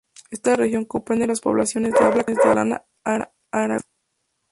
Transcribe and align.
Esta 0.31 0.55
región 0.55 0.85
comprende 0.85 1.27
las 1.27 1.41
poblaciones 1.41 1.93
de 1.93 2.03
habla 2.03 2.23
catalana 2.23 2.83
aragonesas. 3.03 3.87